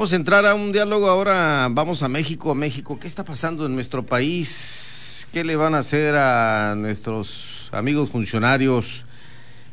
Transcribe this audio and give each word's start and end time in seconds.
Vamos 0.00 0.14
a 0.14 0.16
entrar 0.16 0.46
a 0.46 0.54
un 0.54 0.72
diálogo 0.72 1.10
ahora, 1.10 1.68
vamos 1.70 2.02
a 2.02 2.08
México, 2.08 2.50
a 2.50 2.54
México. 2.54 2.98
¿Qué 2.98 3.06
está 3.06 3.22
pasando 3.22 3.66
en 3.66 3.74
nuestro 3.74 4.06
país? 4.06 5.28
¿Qué 5.30 5.44
le 5.44 5.56
van 5.56 5.74
a 5.74 5.80
hacer 5.80 6.14
a 6.14 6.74
nuestros 6.74 7.68
amigos 7.70 8.08
funcionarios 8.08 9.04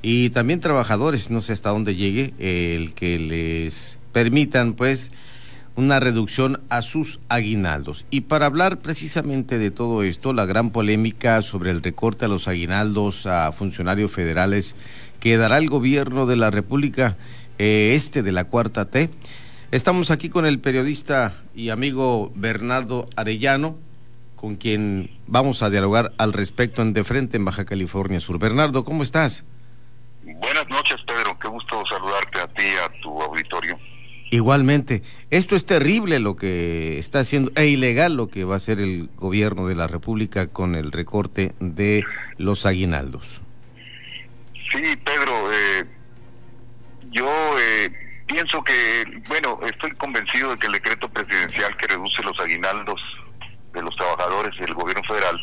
y 0.01 0.29
también 0.31 0.59
trabajadores? 0.59 1.29
No 1.31 1.39
sé 1.39 1.53
hasta 1.53 1.69
dónde 1.69 1.95
llegue 1.95 2.33
el 2.39 2.93
que 2.93 3.17
les 3.19 3.99
permitan, 4.11 4.73
pues, 4.73 5.13
una 5.77 6.01
reducción 6.01 6.59
a 6.67 6.81
sus 6.81 7.21
aguinaldos. 7.29 8.05
Y 8.09 8.19
para 8.19 8.47
hablar 8.47 8.79
precisamente 8.79 9.57
de 9.57 9.71
todo 9.71 10.03
esto, 10.03 10.33
la 10.33 10.45
gran 10.45 10.71
polémica 10.71 11.41
sobre 11.41 11.71
el 11.71 11.81
recorte 11.81 12.25
a 12.25 12.27
los 12.27 12.49
aguinaldos 12.49 13.27
a 13.27 13.53
funcionarios 13.53 14.11
federales 14.11 14.75
que 15.21 15.37
dará 15.37 15.57
el 15.57 15.69
gobierno 15.69 16.25
de 16.25 16.35
la 16.35 16.51
República 16.51 17.15
eh, 17.59 17.93
Este 17.95 18.23
de 18.23 18.33
la 18.33 18.43
Cuarta 18.43 18.89
T. 18.89 19.09
Estamos 19.69 20.11
aquí 20.11 20.29
con 20.29 20.45
el 20.45 20.59
periodista 20.59 21.33
y 21.53 21.69
amigo 21.69 22.31
Bernardo 22.35 23.05
Arellano, 23.17 23.77
con 24.37 24.55
quien 24.55 25.11
vamos 25.27 25.61
a 25.61 25.69
dialogar 25.69 26.13
al 26.17 26.31
respecto 26.31 26.81
en 26.81 26.93
De 26.93 27.03
Frente 27.03 27.35
en 27.35 27.43
Baja 27.43 27.65
California 27.65 28.21
Sur. 28.21 28.39
Bernardo, 28.39 28.85
¿cómo 28.85 29.03
estás? 29.03 29.43
Buenas 30.23 30.69
noches, 30.69 30.95
Pedro. 31.05 31.37
Qué 31.37 31.49
gusto 31.49 31.83
saludarte 31.89 32.39
a 32.39 32.47
ti 32.47 32.63
y 32.63 32.77
a 32.77 33.01
tu 33.01 33.21
auditorio. 33.21 33.77
Igualmente, 34.29 35.03
esto 35.31 35.57
es 35.57 35.65
terrible 35.65 36.19
lo 36.19 36.37
que 36.37 36.97
está 36.97 37.19
haciendo, 37.19 37.51
e 37.55 37.67
ilegal 37.67 38.15
lo 38.15 38.29
que 38.29 38.45
va 38.45 38.53
a 38.53 38.57
hacer 38.57 38.79
el 38.79 39.09
gobierno 39.17 39.67
de 39.67 39.75
la 39.75 39.87
República 39.87 40.47
con 40.47 40.75
el 40.75 40.93
recorte 40.93 41.55
de 41.59 42.05
los 42.37 42.65
aguinaldos. 42.65 43.41
Sí, 44.71 44.95
Pedro, 45.03 45.51
eh, 45.51 45.85
yo 47.11 47.27
eh, 47.59 48.06
pienso 48.27 48.63
que, 48.63 49.05
bueno, 49.27 49.59
estoy 49.65 49.91
convencido 49.91 50.51
de 50.51 50.57
que 50.57 50.67
el 50.67 50.73
decreto 50.73 51.09
presidencial 51.09 51.75
que 51.77 51.87
reduce 51.87 52.21
los 52.23 52.39
aguinaldos 52.39 53.01
de 53.73 53.81
los 53.81 53.95
trabajadores 53.95 54.57
del 54.59 54.73
gobierno 54.73 55.03
federal 55.03 55.39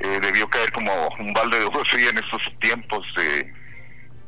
eh, 0.00 0.18
debió 0.20 0.48
caer 0.48 0.72
como 0.72 0.92
un 1.18 1.32
balde 1.32 1.58
de 1.58 1.64
agua 1.64 1.84
fría 1.90 2.10
en 2.10 2.18
estos 2.18 2.42
tiempos, 2.60 3.06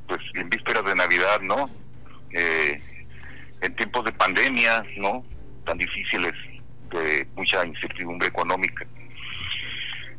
pues 0.06 0.20
en 0.34 0.50
vísperas 0.50 0.84
de 0.84 0.94
Navidad, 0.94 1.40
¿no? 1.40 1.68
Eh, 2.32 2.80
en 3.60 3.76
tiempos 3.76 4.04
de 4.04 4.12
pandemia, 4.12 4.84
¿no? 4.96 5.24
Tan 5.64 5.78
difíciles, 5.78 6.34
de 6.90 7.26
mucha 7.34 7.64
incertidumbre 7.64 8.28
económica. 8.28 8.84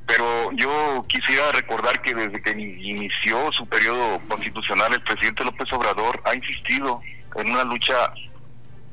Pero 0.07 0.51
yo 0.51 1.05
quisiera 1.07 1.51
recordar 1.51 2.01
que 2.01 2.13
desde 2.13 2.41
que 2.41 2.51
inició 2.51 3.51
su 3.51 3.65
periodo 3.67 4.19
constitucional, 4.27 4.93
el 4.93 5.01
presidente 5.01 5.43
López 5.43 5.71
Obrador 5.73 6.21
ha 6.25 6.35
insistido 6.35 7.01
en 7.35 7.51
una 7.51 7.63
lucha, 7.63 8.13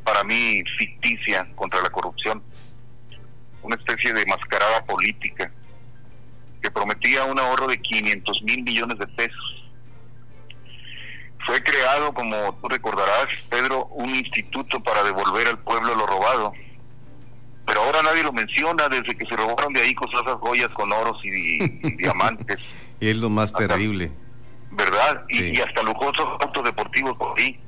para 0.04 0.24
mí, 0.24 0.62
ficticia 0.78 1.46
contra 1.54 1.82
la 1.82 1.90
corrupción. 1.90 2.42
Una 3.62 3.76
especie 3.76 4.12
de 4.12 4.24
mascarada 4.26 4.84
política 4.84 5.52
que 6.62 6.70
prometía 6.70 7.24
un 7.24 7.38
ahorro 7.38 7.66
de 7.66 7.80
500 7.80 8.42
mil 8.42 8.62
millones 8.62 8.98
de 8.98 9.06
pesos 9.06 9.62
fue 11.44 11.62
creado, 11.62 12.14
como 12.14 12.54
tú 12.60 12.68
recordarás, 12.68 13.26
Pedro, 13.50 13.86
un 13.86 14.14
instituto 14.14 14.80
para 14.80 15.02
devolver 15.02 15.48
al 15.48 15.58
pueblo 15.58 15.94
lo 15.94 16.06
robado. 16.06 16.52
Pero 17.66 17.82
ahora 17.82 18.02
nadie 18.02 18.22
lo 18.22 18.32
menciona 18.32 18.88
desde 18.88 19.14
que 19.16 19.24
se 19.26 19.36
robaron 19.36 19.72
de 19.72 19.80
ahí 19.80 19.94
cosas 19.94 20.22
joyas 20.40 20.68
con 20.70 20.92
oros 20.92 21.18
y, 21.24 21.58
diamantes. 21.96 22.58
Y 23.00 23.08
es 23.08 23.16
lo 23.16 23.30
más 23.30 23.52
terrible. 23.52 24.10
¿Verdad? 24.70 25.24
Y, 25.28 25.60
hasta 25.60 25.82
lujosos 25.82 26.26
autos 26.40 26.64
deportivos 26.64 27.16
por 27.16 27.38
ahí. 27.38 27.58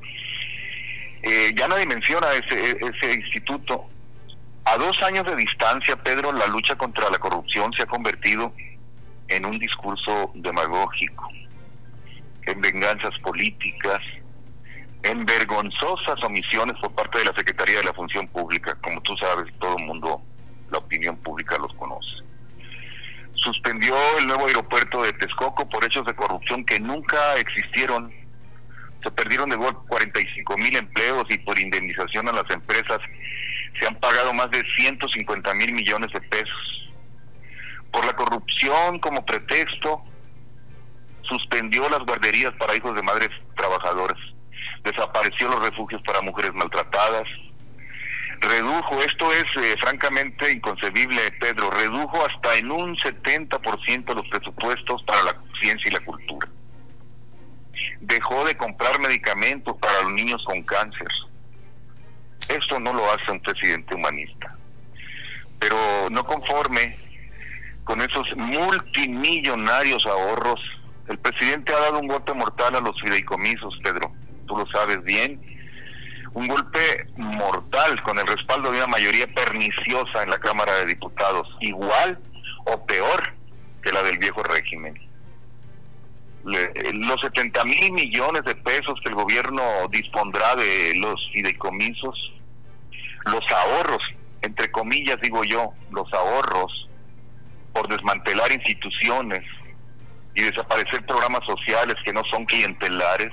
Eh, 1.22 1.54
ya 1.56 1.68
nadie 1.68 1.86
menciona 1.86 2.28
ese, 2.32 2.78
ese 2.80 3.14
instituto. 3.14 3.84
A 4.64 4.76
dos 4.78 5.00
años 5.02 5.26
de 5.26 5.36
distancia, 5.36 5.96
Pedro, 5.96 6.32
la 6.32 6.46
lucha 6.46 6.74
contra 6.76 7.10
la 7.10 7.18
corrupción 7.18 7.72
se 7.74 7.83
ha 7.83 7.86
convertido 7.86 8.52
en 9.28 9.44
un 9.44 9.58
discurso 9.58 10.30
demagógico 10.34 11.28
en 12.46 12.60
venganzas 12.60 13.18
políticas, 13.20 14.00
en 15.04 15.26
vergonzosas 15.26 16.22
omisiones 16.24 16.76
por 16.80 16.92
parte 16.94 17.18
de 17.18 17.26
la 17.26 17.34
Secretaría 17.34 17.76
de 17.78 17.84
la 17.84 17.92
Función 17.92 18.26
Pública. 18.28 18.76
Como 18.82 19.02
tú 19.02 19.14
sabes, 19.18 19.52
todo 19.58 19.76
el 19.78 19.84
mundo, 19.84 20.22
la 20.70 20.78
opinión 20.78 21.16
pública 21.18 21.58
los 21.58 21.72
conoce. 21.74 22.24
Suspendió 23.34 23.94
el 24.18 24.26
nuevo 24.26 24.46
aeropuerto 24.46 25.02
de 25.02 25.12
Texcoco 25.12 25.68
por 25.68 25.84
hechos 25.84 26.06
de 26.06 26.16
corrupción 26.16 26.64
que 26.64 26.80
nunca 26.80 27.36
existieron. 27.36 28.10
Se 29.02 29.10
perdieron 29.10 29.50
de 29.50 29.56
golpe 29.56 29.80
45 29.88 30.56
mil 30.56 30.74
empleos 30.74 31.26
y 31.28 31.36
por 31.36 31.58
indemnización 31.58 32.26
a 32.28 32.32
las 32.32 32.50
empresas 32.50 33.00
se 33.78 33.86
han 33.86 33.96
pagado 33.96 34.32
más 34.32 34.50
de 34.50 34.64
150 34.76 35.52
mil 35.54 35.72
millones 35.74 36.10
de 36.12 36.20
pesos. 36.22 36.90
Por 37.92 38.06
la 38.06 38.16
corrupción 38.16 38.98
como 39.00 39.26
pretexto, 39.26 40.02
suspendió 41.28 41.88
las 41.90 42.00
guarderías 42.00 42.54
para 42.54 42.74
hijos 42.74 42.94
de 42.94 43.02
madres 43.02 43.28
trabajadoras, 43.54 44.18
desapareció 44.84 45.48
los 45.48 45.62
refugios 45.62 46.02
para 46.02 46.20
mujeres 46.20 46.55
maltratadas, 46.55 47.24
redujo, 48.40 49.00
esto 49.02 49.33
es 49.33 49.45
eh, 49.56 49.74
francamente 49.80 50.52
inconcebible, 50.52 51.33
Pedro, 51.40 51.70
redujo 51.70 52.24
hasta 52.24 52.56
en 52.56 52.70
un 52.70 52.96
70% 52.96 54.14
los 54.14 54.28
presupuestos 54.28 55.02
para 55.05 55.22
la 55.22 55.36
ciencia 55.61 55.89
y 55.89 55.95
la 55.95 56.00
cultura. 56.00 56.48
Dejó 58.00 58.45
de 58.45 58.56
comprar 58.56 59.00
medicamentos 59.00 59.77
para 59.78 60.02
los 60.02 60.12
niños 60.12 60.45
con 60.45 60.62
cáncer. 60.62 61.08
Esto 62.48 62.78
no 62.78 62.92
lo 62.92 63.11
hace 63.11 63.33
un 63.33 63.40
presidente 63.40 63.95
humanista. 63.95 64.55
Pero 65.58 65.77
no 66.11 66.24
conforme 66.24 66.98
con 67.84 68.02
esos 68.02 68.27
multimillonarios 68.36 70.05
ahorros 70.05 70.61
el 71.08 71.18
presidente 71.18 71.74
ha 71.74 71.80
dado 71.80 72.01
un 72.01 72.08
golpe 72.08 72.33
mortal 72.33 72.74
a 72.77 72.80
los 72.80 72.98
fideicomisos, 73.01 73.78
Pedro. 73.83 74.03
Tú 74.46 74.56
lo 74.56 74.66
sabes 74.66 75.02
bien. 75.05 75.40
Un 76.32 76.48
golpe 76.48 77.06
mortal 77.16 78.02
con 78.02 78.18
el 78.18 78.27
respaldo 78.27 78.70
de 78.70 78.78
una 78.78 78.88
mayoría 78.88 79.27
perniciosa 79.27 80.22
en 80.22 80.30
la 80.30 80.38
Cámara 80.38 80.74
de 80.78 80.86
Diputados, 80.86 81.48
igual 81.60 82.18
o 82.66 82.84
peor 82.86 83.34
que 83.83 83.92
la 83.92 84.02
del 84.02 84.18
viejo 84.18 84.42
régimen. 84.42 85.00
los 86.44 87.20
70 87.22 87.64
mil 87.64 87.92
millones 87.92 88.42
de 88.44 88.54
pesos 88.56 89.00
que 89.02 89.10
el 89.10 89.14
gobierno 89.14 89.62
dispondrá 89.90 90.56
de 90.56 90.94
los 90.96 91.20
fideicomisos, 91.33 92.33
los 93.27 93.50
ahorros, 93.50 94.02
entre 94.42 94.70
comillas 94.70 95.20
digo 95.22 95.44
yo, 95.44 95.72
los 95.90 96.12
ahorros 96.12 96.88
por 97.72 97.88
desmantelar 97.88 98.52
instituciones, 98.52 99.42
y 100.34 100.42
desaparecer 100.42 101.04
programas 101.06 101.44
sociales 101.46 101.94
que 102.04 102.12
no 102.12 102.22
son 102.30 102.44
clientelares, 102.44 103.30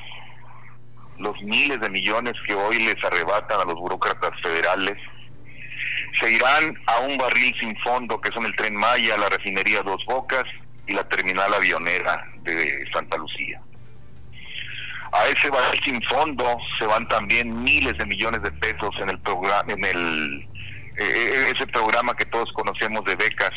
los 1.22 1.40
miles 1.42 1.80
de 1.80 1.90
millones 1.90 2.34
que 2.46 2.54
hoy 2.54 2.80
les 2.80 3.04
arrebatan 3.04 3.62
a 3.62 3.66
los 3.66 3.76
burócratas 3.76 4.32
federales, 4.42 4.98
se 6.20 6.32
irán 6.32 6.78
a 6.88 7.00
un 7.00 7.18
barril 7.18 7.56
sin 7.60 7.76
fondo 7.78 8.20
que 8.20 8.32
son 8.32 8.46
el 8.46 8.56
tren 8.56 8.76
Maya, 8.76 9.18
la 9.18 9.30
refinería 9.30 9.82
Dos 9.82 10.04
Bocas 10.06 10.46
y 10.88 10.94
la 10.94 11.08
terminal 11.08 11.54
avionera 11.54 12.26
de 12.44 12.86
Santa 12.92 13.18
Lucía. 13.18 13.62
A 15.14 15.28
ese 15.28 15.50
barril 15.50 15.82
sin 15.84 16.02
fondo 16.04 16.58
se 16.80 16.86
van 16.86 17.08
también 17.08 17.64
miles 17.64 17.98
de 17.98 18.06
millones 18.06 18.42
de 18.44 18.52
pesos 18.52 18.96
en 19.00 19.10
el 19.10 19.20
programa, 19.20 19.72
en 19.72 19.84
el 19.84 20.48
eh, 20.98 21.04
eh, 21.04 21.54
ese 21.56 21.68
programa 21.68 22.16
que 22.16 22.26
todos 22.26 22.52
conocemos 22.54 23.04
de 23.06 23.16
becas 23.16 23.52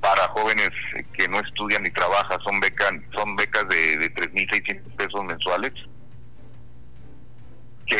para 0.00 0.28
jóvenes 0.28 0.70
que 1.14 1.26
no 1.28 1.40
estudian 1.40 1.82
ni 1.82 1.90
trabajan, 1.90 2.38
son 2.42 2.60
becas, 2.60 2.92
son 3.14 3.34
becas 3.34 3.66
de, 3.68 3.96
de 3.96 4.14
3.600 4.14 4.96
pesos 4.96 5.24
mensuales, 5.24 5.72
que 7.86 7.98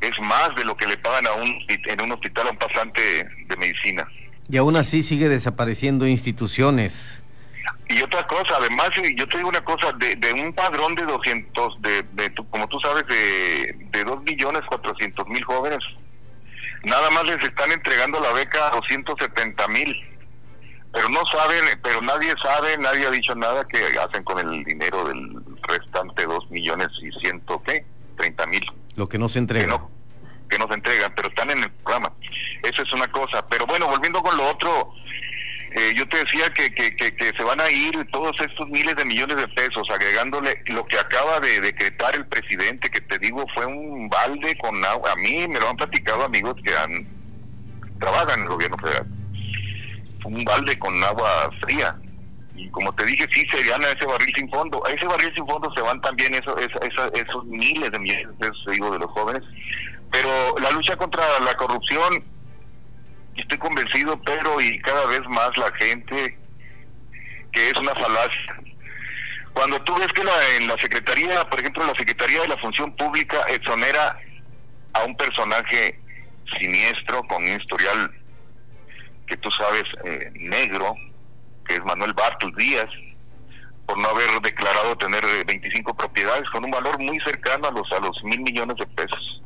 es 0.00 0.20
más 0.20 0.54
de 0.56 0.64
lo 0.64 0.76
que 0.76 0.86
le 0.86 0.96
pagan 0.96 1.26
a 1.26 1.32
un, 1.32 1.58
en 1.68 2.02
un 2.02 2.12
hospital 2.12 2.48
a 2.48 2.50
un 2.50 2.58
pasante 2.58 3.28
de 3.46 3.56
medicina. 3.56 4.06
Y 4.48 4.56
aún 4.56 4.76
así 4.76 5.02
sigue 5.02 5.28
desapareciendo 5.28 6.06
instituciones. 6.06 7.22
Y 7.88 8.00
otra 8.02 8.26
cosa, 8.26 8.54
además, 8.56 8.90
yo 9.16 9.28
te 9.28 9.36
digo 9.36 9.48
una 9.48 9.64
cosa, 9.64 9.92
de, 9.98 10.16
de 10.16 10.32
un 10.32 10.52
padrón 10.52 10.94
de 10.94 11.04
200, 11.04 11.82
de, 11.82 12.02
de, 12.12 12.34
como 12.50 12.68
tú 12.68 12.78
sabes, 12.80 13.04
de, 13.06 13.76
de 13.90 14.04
2 14.04 14.22
millones 14.22 14.62
400 14.68 15.26
mil 15.28 15.42
jóvenes, 15.44 15.78
nada 16.84 17.10
más 17.10 17.24
les 17.24 17.42
están 17.42 17.72
entregando 17.72 18.20
la 18.20 18.32
beca 18.32 18.68
a 18.68 18.76
270 18.76 19.68
mil. 19.68 19.96
Pero 20.92 21.08
no 21.08 21.20
saben, 21.32 21.64
pero 21.82 22.00
nadie 22.02 22.34
sabe, 22.42 22.76
nadie 22.78 23.06
ha 23.06 23.10
dicho 23.10 23.34
nada 23.36 23.64
que 23.68 23.78
hacen 23.98 24.24
con 24.24 24.38
el 24.40 24.64
dinero 24.64 25.04
del 25.04 25.36
restante 25.62 26.26
2 26.26 26.50
millones 26.50 26.88
y 27.00 27.10
ciento, 27.20 27.59
¿qué? 27.59 27.59
30 27.59 27.59
mil. 27.59 27.59
Lo 29.00 29.08
que 29.08 29.18
no 29.18 29.30
se 29.30 29.38
entrega. 29.38 29.80
Que 30.50 30.58
no, 30.58 30.68
se 30.68 30.74
entregan, 30.74 31.10
pero 31.16 31.28
están 31.28 31.50
en 31.50 31.62
el 31.62 31.70
programa. 31.70 32.12
Esa 32.62 32.82
es 32.82 32.92
una 32.92 33.10
cosa. 33.10 33.46
Pero 33.48 33.66
bueno, 33.66 33.88
volviendo 33.88 34.22
con 34.22 34.36
lo 34.36 34.46
otro, 34.46 34.92
Eh, 35.72 35.94
yo 35.96 36.06
te 36.08 36.18
decía 36.18 36.52
que, 36.52 36.74
que, 36.74 36.96
que, 36.96 37.32
se 37.36 37.44
van 37.44 37.60
a 37.60 37.70
ir 37.70 37.94
todos 38.10 38.34
estos 38.40 38.68
miles 38.68 38.96
de 38.96 39.04
millones 39.04 39.36
de 39.36 39.46
pesos, 39.46 39.88
agregándole 39.88 40.60
lo 40.66 40.84
que 40.84 40.98
acaba 40.98 41.38
de 41.38 41.60
decretar 41.60 42.16
el 42.16 42.26
presidente, 42.26 42.90
que 42.90 43.00
te 43.00 43.20
digo 43.20 43.46
fue 43.54 43.66
un 43.66 44.08
balde 44.08 44.58
con 44.58 44.84
agua. 44.84 45.12
A 45.12 45.16
mí 45.16 45.46
me 45.46 45.60
lo 45.60 45.70
han 45.70 45.76
platicado 45.76 46.24
amigos 46.24 46.56
que 46.64 46.76
han, 46.76 47.06
trabajan 48.00 48.40
en 48.40 48.42
el 48.46 48.48
gobierno 48.48 48.76
federal. 48.78 49.06
Fue 50.20 50.32
un 50.32 50.44
balde 50.44 50.76
con 50.76 51.04
agua 51.04 51.50
fría. 51.60 51.96
Y 52.60 52.68
como 52.70 52.92
te 52.94 53.06
dije, 53.06 53.26
sí 53.32 53.46
serían 53.50 53.82
a 53.82 53.88
ese 53.88 54.04
barril 54.04 54.34
sin 54.34 54.50
fondo. 54.50 54.84
A 54.86 54.90
ese 54.90 55.06
barril 55.06 55.32
sin 55.34 55.46
fondo 55.46 55.72
se 55.74 55.80
van 55.80 55.98
también 56.02 56.34
esos, 56.34 56.54
esos 56.60 57.44
miles 57.46 57.90
de 57.90 57.98
millones 57.98 58.28
de 58.28 58.34
pesos, 58.34 58.66
digo, 58.70 58.90
de 58.90 58.98
los 58.98 59.10
jóvenes. 59.12 59.42
Pero 60.12 60.28
la 60.60 60.70
lucha 60.70 60.94
contra 60.96 61.24
la 61.40 61.54
corrupción 61.54 62.22
estoy 63.36 63.58
convencido, 63.58 64.20
Pedro, 64.20 64.60
y 64.60 64.78
cada 64.80 65.06
vez 65.06 65.20
más 65.28 65.56
la 65.56 65.72
gente, 65.72 66.36
que 67.52 67.70
es 67.70 67.76
una 67.76 67.94
falacia. 67.94 68.56
Cuando 69.54 69.80
tú 69.82 69.94
ves 69.96 70.08
que 70.08 70.22
la, 70.22 70.32
en 70.56 70.68
la 70.68 70.76
Secretaría, 70.76 71.48
por 71.48 71.60
ejemplo, 71.60 71.86
la 71.86 71.94
Secretaría 71.94 72.42
de 72.42 72.48
la 72.48 72.58
Función 72.58 72.94
Pública 72.96 73.42
exonera 73.48 74.18
a 74.92 75.04
un 75.04 75.16
personaje 75.16 75.98
siniestro 76.58 77.22
con 77.24 77.42
un 77.42 77.60
historial 77.60 78.10
que 79.26 79.36
tú 79.38 79.50
sabes 79.52 79.84
eh, 80.04 80.30
negro, 80.34 80.94
que 81.70 81.76
es 81.76 81.84
Manuel 81.84 82.12
Bartos 82.14 82.50
Díaz, 82.56 82.88
por 83.86 83.96
no 83.96 84.08
haber 84.08 84.40
declarado 84.42 84.96
tener 84.96 85.24
25 85.46 85.94
propiedades 85.94 86.50
con 86.50 86.64
un 86.64 86.70
valor 86.72 86.98
muy 86.98 87.16
cercano 87.20 87.68
a 87.68 87.70
los 87.70 87.90
a 87.92 88.00
los 88.00 88.20
mil 88.24 88.40
millones 88.40 88.76
de 88.76 88.86
pesos. 88.88 89.42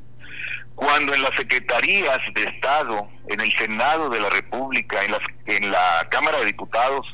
Cuando 0.75 1.13
en 1.13 1.21
las 1.21 1.37
secretarías 1.37 2.19
de 2.35 2.45
Estado, 2.45 3.07
en 3.29 3.41
el 3.43 3.53
Senado 3.59 4.09
de 4.09 4.21
la 4.21 4.31
República, 4.31 5.05
en, 5.05 5.13
las, 5.13 5.21
en 5.45 5.71
la 5.71 6.09
Cámara 6.11 6.39
de 6.39 6.47
Diputados, 6.47 7.07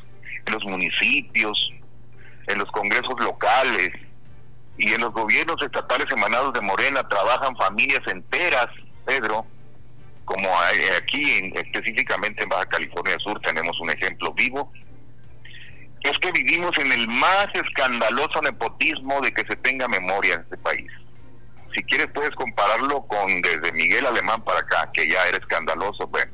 en 0.45 0.53
los 0.53 0.63
municipios, 0.63 1.71
en 2.47 2.57
los 2.57 2.71
congresos 2.71 3.19
locales 3.19 3.91
y 4.77 4.93
en 4.93 5.01
los 5.01 5.11
gobiernos 5.11 5.61
estatales 5.61 6.07
emanados 6.09 6.53
de 6.53 6.61
Morena 6.61 7.05
trabajan 7.07 7.55
familias 7.57 8.01
enteras, 8.07 8.67
Pedro, 9.05 9.45
como 10.23 10.49
aquí 10.97 11.51
específicamente 11.53 12.43
en 12.43 12.49
Baja 12.49 12.65
California 12.67 13.17
Sur 13.19 13.41
tenemos 13.41 13.77
un 13.81 13.89
ejemplo 13.89 14.31
vivo, 14.33 14.71
que 16.21 16.31
vivimos 16.31 16.77
en 16.77 16.91
el 16.91 17.07
más 17.07 17.47
escandaloso 17.53 18.41
nepotismo 18.41 19.19
de 19.21 19.33
que 19.33 19.43
se 19.45 19.55
tenga 19.57 19.87
memoria 19.87 20.35
en 20.35 20.41
este 20.41 20.57
país 20.57 20.91
si 21.73 21.83
quieres 21.83 22.07
puedes 22.13 22.35
compararlo 22.35 23.01
con 23.07 23.41
desde 23.41 23.71
Miguel 23.71 24.05
Alemán 24.05 24.43
para 24.43 24.59
acá, 24.59 24.89
que 24.93 25.07
ya 25.07 25.23
era 25.25 25.37
escandaloso, 25.37 26.07
bueno. 26.07 26.31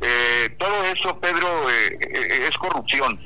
Eh, 0.00 0.54
todo 0.58 0.84
eso, 0.84 1.18
Pedro, 1.20 1.70
eh, 1.70 1.98
eh, 2.00 2.48
es 2.48 2.58
corrupción, 2.58 3.20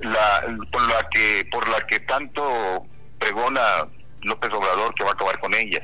la, 0.00 0.44
por 0.70 0.88
la 0.88 1.08
que 1.10 1.44
por 1.50 1.68
la 1.68 1.84
que 1.86 2.00
tanto 2.00 2.86
pregona 3.18 3.88
López 4.22 4.52
Obrador 4.52 4.94
que 4.94 5.04
va 5.04 5.10
a 5.10 5.14
acabar 5.14 5.38
con 5.40 5.54
ella. 5.54 5.82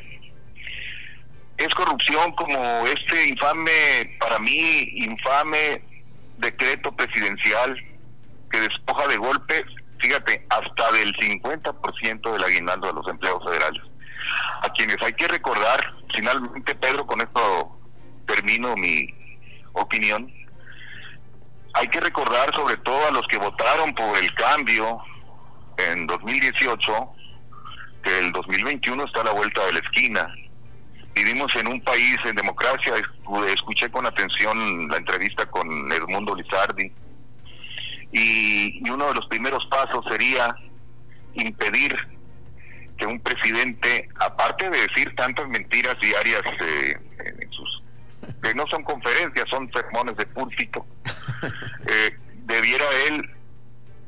Es 1.56 1.72
corrupción 1.74 2.32
como 2.32 2.86
este 2.86 3.28
infame, 3.28 4.16
para 4.18 4.38
mí, 4.38 4.88
infame 4.94 5.82
decreto 6.44 6.94
presidencial 6.94 7.76
que 8.50 8.60
despoja 8.60 9.08
de 9.08 9.16
golpe 9.16 9.64
fíjate, 10.04 10.46
hasta 10.50 10.92
del 10.92 11.14
50% 11.16 12.32
del 12.32 12.44
aguinaldo 12.44 12.88
de 12.88 12.92
los 12.92 13.08
empleados 13.08 13.42
federales. 13.42 13.82
A 14.62 14.68
quienes 14.70 14.96
hay 15.00 15.14
que 15.14 15.26
recordar, 15.28 15.94
finalmente 16.14 16.74
Pedro, 16.74 17.06
con 17.06 17.22
esto 17.22 17.78
termino 18.26 18.76
mi 18.76 19.06
opinión, 19.72 20.30
hay 21.72 21.88
que 21.88 22.00
recordar 22.00 22.54
sobre 22.54 22.76
todo 22.78 23.08
a 23.08 23.12
los 23.12 23.26
que 23.28 23.38
votaron 23.38 23.94
por 23.94 24.16
el 24.18 24.32
cambio 24.34 25.00
en 25.78 26.06
2018, 26.06 27.12
que 28.02 28.18
el 28.18 28.32
2021 28.32 29.04
está 29.04 29.22
a 29.22 29.24
la 29.24 29.32
vuelta 29.32 29.64
de 29.64 29.72
la 29.72 29.78
esquina. 29.78 30.34
Vivimos 31.14 31.54
en 31.54 31.68
un 31.68 31.80
país 31.80 32.16
en 32.24 32.34
democracia, 32.34 32.94
escuché 33.54 33.88
con 33.90 34.04
atención 34.04 34.88
la 34.88 34.96
entrevista 34.96 35.46
con 35.46 35.90
Edmundo 35.92 36.34
Lizardi, 36.34 36.90
y, 38.14 38.88
uno 38.88 39.08
de 39.08 39.14
los 39.14 39.26
primeros 39.26 39.64
pasos 39.66 40.04
sería 40.08 40.56
impedir 41.34 41.96
que 42.96 43.06
un 43.06 43.18
presidente, 43.20 44.08
aparte 44.20 44.70
de 44.70 44.82
decir 44.82 45.12
tantas 45.16 45.48
mentiras 45.48 45.96
diarias 46.00 46.42
eh, 46.60 46.96
en 47.40 47.50
sus, 47.50 47.82
que 48.40 48.54
no 48.54 48.66
son 48.68 48.84
conferencias, 48.84 49.48
son 49.50 49.68
sermones 49.72 50.16
de 50.16 50.26
púlpito, 50.26 50.86
eh, 51.88 52.16
debiera 52.44 52.84
él, 53.08 53.30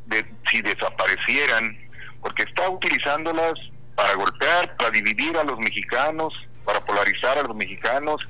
de, 0.06 0.24
si 0.50 0.62
desaparecieran, 0.62 1.76
porque 2.20 2.44
está 2.44 2.68
utilizándolas 2.68 3.54
para 3.96 4.14
golpear, 4.14 4.76
para 4.76 4.90
dividir 4.90 5.36
a 5.36 5.42
los 5.42 5.58
mexicanos, 5.58 6.32
para 6.66 6.84
polarizar 6.84 7.38
a 7.38 7.42
los 7.42 7.56
mexicanos, 7.56 8.20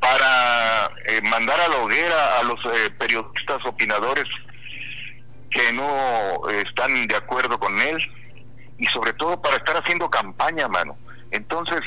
para 0.00 0.90
eh, 1.06 1.22
mandar 1.22 1.58
a 1.60 1.68
la 1.68 1.76
hoguera 1.78 2.40
a 2.40 2.42
los 2.42 2.60
periodistas 2.98 3.64
opinadores 3.64 4.24
que 5.50 5.72
no 5.72 6.48
están 6.50 7.06
de 7.06 7.16
acuerdo 7.16 7.58
con 7.58 7.78
él 7.80 7.98
y 8.78 8.86
sobre 8.86 9.12
todo 9.12 9.40
para 9.40 9.56
estar 9.56 9.76
haciendo 9.76 10.10
campaña, 10.10 10.66
mano. 10.68 10.98
Entonces, 11.30 11.80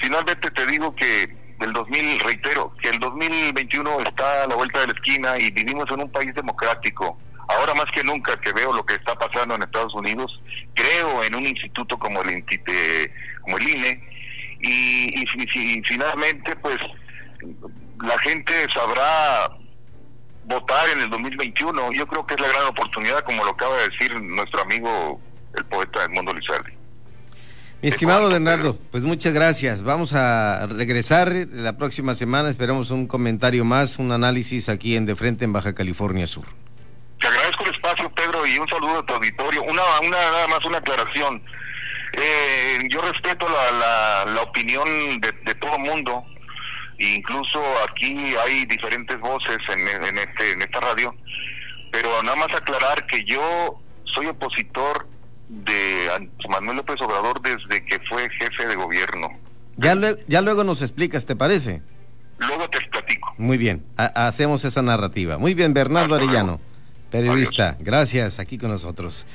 finalmente 0.00 0.50
te 0.50 0.66
digo 0.66 0.94
que 0.96 1.44
el 1.60 1.72
2000, 1.72 2.20
reitero, 2.20 2.74
que 2.82 2.88
el 2.88 2.98
2021 2.98 4.00
está 4.00 4.44
a 4.44 4.46
la 4.48 4.56
vuelta 4.56 4.80
de 4.80 4.88
la 4.88 4.92
esquina 4.92 5.38
y 5.38 5.50
vivimos 5.50 5.90
en 5.90 6.00
un 6.00 6.10
país 6.10 6.34
democrático. 6.34 7.18
Ahora 7.48 7.74
más 7.74 7.86
que 7.92 8.02
nunca 8.02 8.40
que 8.40 8.52
veo 8.52 8.72
lo 8.72 8.84
que 8.84 8.94
está 8.94 9.14
pasando 9.14 9.54
en 9.54 9.62
Estados 9.62 9.94
Unidos, 9.94 10.40
creo 10.74 11.22
en 11.22 11.34
un 11.34 11.46
instituto 11.46 11.98
como 11.98 12.22
el, 12.22 12.44
como 13.42 13.58
el 13.58 13.68
INE 13.68 14.13
y, 14.68 15.24
y 15.24 15.82
finalmente 15.82 16.56
pues 16.56 16.78
la 18.02 18.18
gente 18.18 18.52
sabrá 18.72 19.50
votar 20.44 20.88
en 20.90 21.00
el 21.00 21.10
2021. 21.10 21.92
Yo 21.92 22.06
creo 22.06 22.26
que 22.26 22.34
es 22.34 22.40
la 22.40 22.48
gran 22.48 22.66
oportunidad, 22.66 23.24
como 23.24 23.44
lo 23.44 23.50
acaba 23.50 23.76
de 23.78 23.88
decir 23.88 24.20
nuestro 24.20 24.62
amigo, 24.62 25.20
el 25.56 25.64
poeta 25.66 26.04
Edmundo 26.04 26.32
Lizardi. 26.34 26.72
Mi 27.82 27.90
estimado 27.90 28.30
Bernardo, 28.30 28.78
pues 28.90 29.02
muchas 29.04 29.34
gracias. 29.34 29.82
Vamos 29.82 30.14
a 30.14 30.66
regresar 30.68 31.32
la 31.52 31.76
próxima 31.76 32.14
semana. 32.14 32.48
Esperamos 32.48 32.90
un 32.90 33.06
comentario 33.06 33.64
más, 33.66 33.98
un 33.98 34.10
análisis 34.10 34.70
aquí 34.70 34.96
en 34.96 35.04
De 35.04 35.14
Frente 35.14 35.44
en 35.44 35.52
Baja 35.52 35.74
California 35.74 36.26
Sur. 36.26 36.46
Te 37.20 37.26
agradezco 37.26 37.64
el 37.64 37.74
espacio, 37.74 38.10
Pedro, 38.14 38.46
y 38.46 38.58
un 38.58 38.68
saludo 38.68 39.00
a 39.00 39.06
tu 39.06 39.12
auditorio. 39.12 39.62
Una, 39.64 39.82
una 40.00 40.16
nada 40.16 40.48
más 40.48 40.64
una 40.64 40.78
aclaración. 40.78 41.42
Eh, 42.16 42.78
yo 42.90 43.00
respeto 43.00 43.46
la, 43.48 44.24
la, 44.26 44.42
opinión 44.42 45.20
de, 45.20 45.32
de 45.44 45.54
todo 45.56 45.78
mundo, 45.78 46.24
incluso 46.98 47.60
aquí 47.88 48.34
hay 48.36 48.66
diferentes 48.66 49.18
voces 49.18 49.58
en, 49.68 49.88
en, 50.04 50.18
este, 50.18 50.52
en 50.52 50.62
esta 50.62 50.80
radio, 50.80 51.14
pero 51.90 52.22
nada 52.22 52.36
más 52.36 52.54
aclarar 52.54 53.06
que 53.06 53.24
yo 53.24 53.80
soy 54.14 54.26
opositor 54.26 55.08
de 55.48 56.08
Manuel 56.48 56.78
López 56.78 57.00
Obrador 57.00 57.40
desde 57.42 57.84
que 57.84 57.98
fue 58.08 58.28
jefe 58.30 58.66
de 58.66 58.76
gobierno. 58.76 59.28
Ya, 59.76 59.96
ya 60.28 60.40
luego 60.40 60.62
nos 60.62 60.82
explicas, 60.82 61.26
¿te 61.26 61.34
parece? 61.34 61.82
Luego 62.38 62.68
te 62.70 62.80
platico. 62.82 63.34
Muy 63.38 63.58
bien, 63.58 63.84
hacemos 63.96 64.64
esa 64.64 64.82
narrativa. 64.82 65.38
Muy 65.38 65.54
bien, 65.54 65.74
Bernardo 65.74 66.14
Arellano, 66.14 66.60
periodista. 67.10 67.76
Gracias, 67.80 68.38
aquí 68.38 68.58
con 68.58 68.70
nosotros. 68.70 69.26